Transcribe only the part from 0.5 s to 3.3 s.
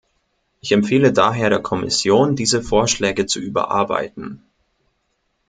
Ich empfehle daher der Kommission, diese Vorschläge